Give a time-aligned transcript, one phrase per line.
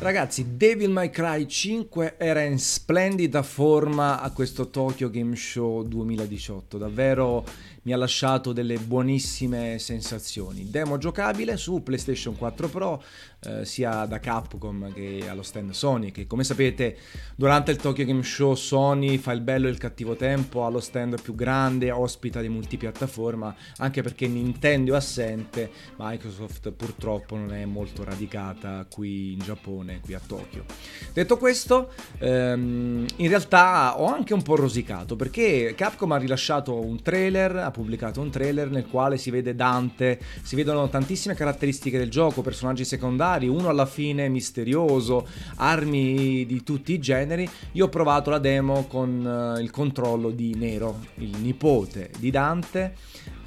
[0.00, 6.78] Ragazzi, Devil May Cry 5 era in splendida forma a questo Tokyo Game Show 2018,
[6.78, 7.44] davvero
[7.82, 10.68] mi ha lasciato delle buonissime sensazioni.
[10.70, 13.02] Demo giocabile su PlayStation 4 Pro,
[13.40, 16.96] eh, sia da Capcom che allo stand Sony, che come sapete
[17.36, 20.80] durante il Tokyo Game Show Sony fa il bello e il cattivo tempo, ha lo
[20.80, 27.64] stand più grande, ospita di multipiattaforma, anche perché Nintendo è assente, Microsoft purtroppo non è
[27.64, 30.64] molto radicata qui in Giappone, qui a Tokyo.
[31.12, 37.02] Detto questo, ehm, in realtà ho anche un po' rosicato perché Capcom ha rilasciato un
[37.02, 42.10] trailer, ha pubblicato un trailer nel quale si vede Dante, si vedono tantissime caratteristiche del
[42.10, 45.26] gioco, personaggi secondari, uno alla fine misterioso,
[45.56, 47.48] armi di tutti i generi.
[47.72, 52.94] Io ho provato la demo con uh, il controllo di Nero, il nipote di Dante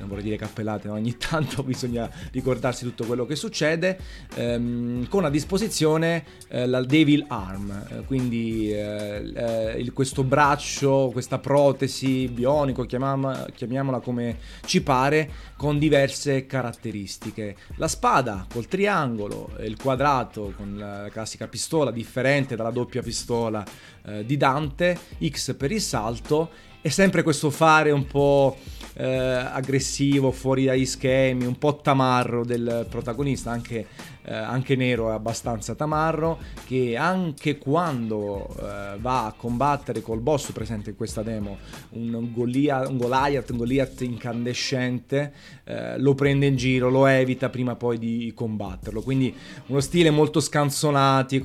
[0.04, 3.98] non vorrei dire cappellate, ma ogni tanto bisogna ricordarsi tutto quello che succede,
[4.36, 11.10] ehm, con a disposizione eh, la Devil Arm, eh, quindi eh, eh il, questo braccio,
[11.12, 17.56] questa protesi bionico, chiamiamola, chiamiamola come ci pare, con diverse caratteristiche.
[17.78, 23.64] La spada col triangolo, il quadrato con la classica pistola, differente dalla doppia pistola
[24.06, 26.50] eh, di Dante, X per il salto,
[26.86, 28.58] e sempre questo fare un po'
[28.96, 33.86] eh, aggressivo, fuori dagli schemi, un po' tamarro del protagonista, anche,
[34.24, 40.52] eh, anche Nero è abbastanza tamarro, che anche quando eh, va a combattere col boss
[40.52, 41.58] presente in questa demo,
[41.92, 45.34] un, Goliath, un Goliath, un Goliath incandescente,
[45.66, 49.02] eh, lo prende in giro, lo evita prima poi di combatterlo.
[49.02, 49.34] Quindi
[49.68, 51.36] uno stile molto scanzonato,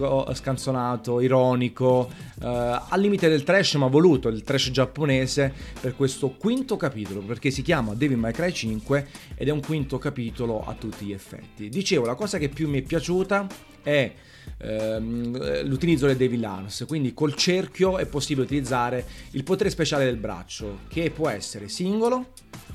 [1.20, 2.08] ironico,
[2.40, 7.50] eh, al limite del trash, ma voluto, il trash giapponese, per questo quinto capitolo perché
[7.50, 9.06] si chiama Devil May Cry 5
[9.36, 11.68] ed è un quinto capitolo a tutti gli effetti.
[11.68, 13.46] Dicevo, la cosa che più mi è piaciuta
[13.82, 14.12] è
[14.58, 20.16] ehm, l'utilizzo del Devil Arms, quindi col cerchio è possibile utilizzare il potere speciale del
[20.16, 22.32] braccio, che può essere singolo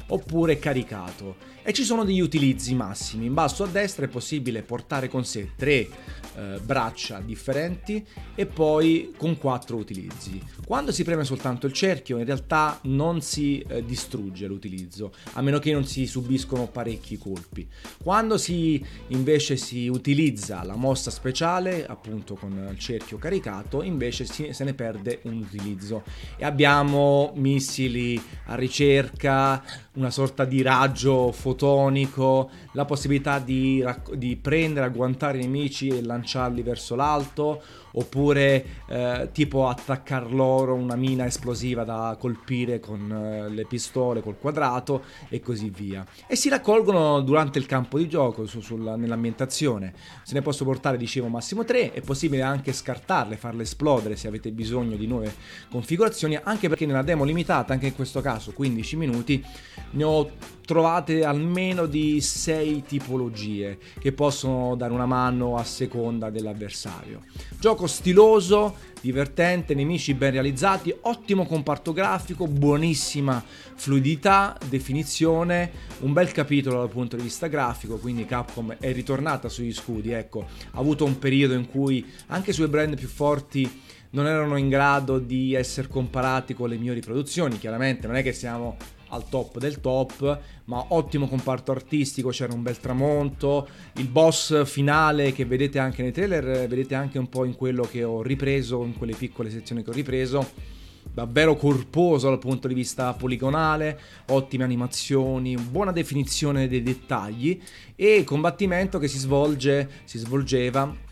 [0.08, 3.26] oppure caricato e ci sono degli utilizzi massimi.
[3.26, 5.88] In basso a destra è possibile portare con sé tre
[6.36, 8.06] eh, braccia differenti
[8.36, 10.42] e poi con quattro utilizzi.
[10.66, 15.60] Quando si preme soltanto il cerchio in realtà non si eh, distrugge l'utilizzo, a meno
[15.60, 17.68] che non si subiscono parecchi colpi.
[18.04, 24.52] Quando si invece si utilizza la mossa speciale, appunto con il cerchio caricato, invece si,
[24.52, 26.04] se ne perde un utilizzo.
[26.36, 29.64] E abbiamo missili a ricerca,
[29.96, 33.84] una sorta di raggio fotonico, la possibilità di,
[34.16, 37.62] di prendere, agguantare i nemici e lanciarli verso l'alto
[37.94, 44.38] oppure eh, tipo attaccar loro una mina esplosiva da colpire con eh, le pistole col
[44.38, 46.06] quadrato e così via.
[46.28, 49.94] E si raccolgono durante il campo di gioco, su, sulla, nell'ambientazione.
[50.24, 54.52] Se ne posso portare, dicevo, massimo 3, è possibile anche scartarle, farle esplodere se avete
[54.52, 55.34] bisogno di nuove
[55.70, 59.46] configurazioni, anche perché nella demo limitata, anche in questo caso 15 minuti,
[59.94, 60.32] ne ho
[60.66, 67.22] trovate almeno di 6 tipologie che possono dare una mano a seconda dell'avversario.
[67.60, 73.44] Gioco stiloso, divertente, nemici ben realizzati, ottimo comparto grafico, buonissima
[73.76, 79.74] fluidità, definizione, un bel capitolo dal punto di vista grafico, quindi Capcom è ritornata sugli
[79.74, 84.58] scudi, ecco, ha avuto un periodo in cui anche sui brand più forti non erano
[84.58, 88.78] in grado di essere comparati con le migliori produzioni, chiaramente non è che siamo
[89.14, 95.32] al top del top, ma ottimo comparto artistico, c'era un bel tramonto, il boss finale
[95.32, 98.98] che vedete anche nei trailer, vedete anche un po' in quello che ho ripreso, in
[98.98, 100.82] quelle piccole sezioni che ho ripreso
[101.14, 107.62] davvero corposo dal punto di vista poligonale, ottime animazioni, buona definizione dei dettagli
[107.96, 111.12] e combattimento che si svolge, si svolgeva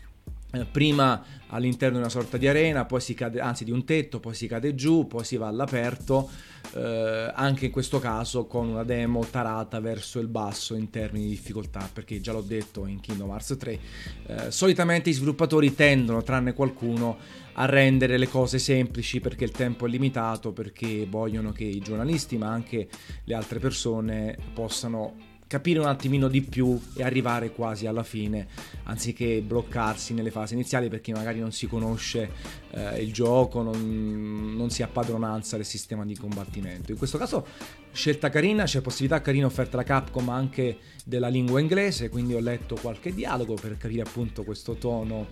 [0.70, 4.34] prima all'interno di una sorta di arena, poi si cade, anzi di un tetto, poi
[4.34, 6.30] si cade giù, poi si va all'aperto,
[6.74, 11.30] eh, anche in questo caso con una demo tarata verso il basso in termini di
[11.30, 13.78] difficoltà, perché già l'ho detto in Kingdom Hearts 3,
[14.26, 19.86] eh, solitamente i sviluppatori tendono, tranne qualcuno, a rendere le cose semplici perché il tempo
[19.86, 22.88] è limitato, perché vogliono che i giornalisti ma anche
[23.24, 28.46] le altre persone possano capire un attimino di più e arrivare quasi alla fine,
[28.84, 32.30] anziché bloccarsi nelle fasi iniziali perché magari non si conosce
[32.70, 36.92] eh, il gioco, non, non, si ha padronanza del sistema di combattimento.
[36.92, 37.46] In questo caso
[37.92, 42.78] scelta carina, c'è possibilità carina offerta da Capcom anche della lingua inglese, quindi ho letto
[42.80, 45.28] qualche dialogo per capire appunto questo tono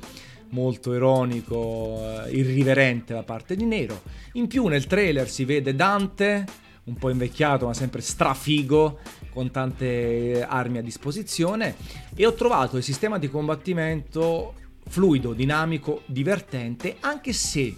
[0.51, 4.03] molto ironico, eh, irriverente da parte di Nero.
[4.33, 6.45] In più nel trailer si vede Dante,
[6.91, 8.99] un po' invecchiato ma sempre strafigo,
[9.33, 11.77] con tante armi a disposizione
[12.15, 14.55] e ho trovato il sistema di combattimento
[14.89, 17.75] fluido, dinamico, divertente, anche se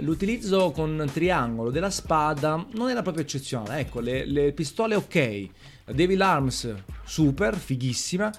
[0.00, 3.80] l'utilizzo con triangolo della spada non era proprio eccezionale.
[3.80, 5.48] Ecco, le, le pistole ok,
[5.86, 6.74] la Devil Arms
[7.04, 8.30] super, fighissima.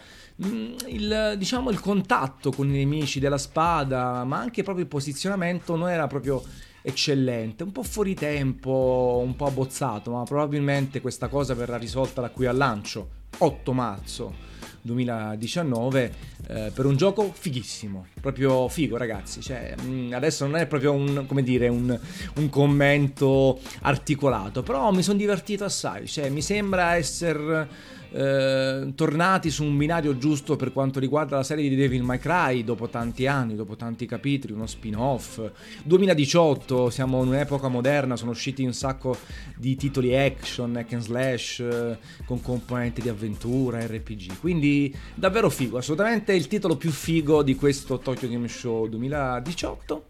[0.46, 5.76] Mm, il, diciamo il contatto con i nemici della spada, ma anche proprio il posizionamento
[5.76, 6.44] non era proprio
[6.82, 12.30] eccellente, un po' fuori tempo, un po' abbozzato, ma probabilmente questa cosa verrà risolta da
[12.30, 14.50] qui al lancio, 8 marzo
[14.82, 16.14] 2019
[16.48, 21.26] eh, per un gioco fighissimo, proprio figo ragazzi, cioè, mm, adesso non è proprio un,
[21.28, 21.98] come dire, un,
[22.36, 29.64] un commento articolato, però mi sono divertito assai, cioè, mi sembra essere eh, tornati su
[29.64, 33.56] un binario giusto per quanto riguarda la serie di Devil May Cry dopo tanti anni,
[33.56, 35.42] dopo tanti capitoli, uno spin-off.
[35.84, 39.18] 2018, siamo in un'epoca moderna, sono usciti un sacco
[39.56, 44.40] di titoli action, hack and slash eh, con componenti di avventura, RPG.
[44.40, 50.06] Quindi davvero figo, assolutamente il titolo più figo di questo Tokyo Game Show 2018.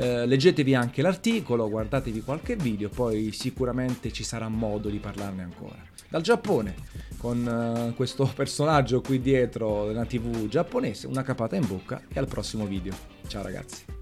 [0.00, 5.76] Eh, leggetevi anche l'articolo, guardatevi qualche video, poi sicuramente ci sarà modo di parlarne ancora.
[6.08, 6.76] Dal Giappone,
[7.16, 12.28] con uh, questo personaggio qui dietro nella TV giapponese, una capata in bocca e al
[12.28, 12.94] prossimo video.
[13.26, 13.97] Ciao ragazzi.